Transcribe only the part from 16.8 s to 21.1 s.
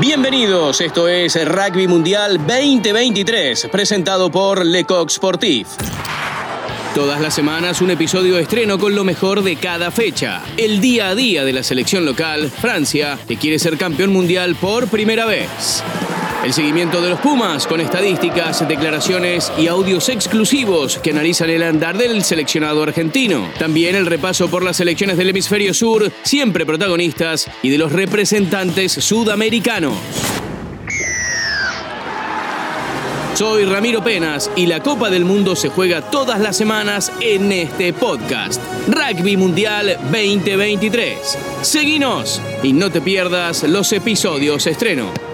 de los Pumas con estadísticas, declaraciones y audios exclusivos que